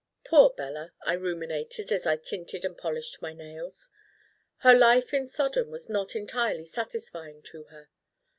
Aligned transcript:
Poor 0.25 0.49
Bella, 0.49 0.93
I 1.05 1.13
ruminated 1.13 1.91
as 1.91 2.07
I 2.07 2.17
tinted 2.17 2.65
and 2.65 2.75
polished 2.75 3.21
my 3.21 3.33
nails. 3.33 3.91
Her 4.61 4.73
life 4.75 5.13
in 5.13 5.27
Sodom 5.27 5.69
was 5.69 5.91
not 5.91 6.15
entirely 6.15 6.65
satisfying 6.65 7.43
to 7.43 7.65
her. 7.65 7.87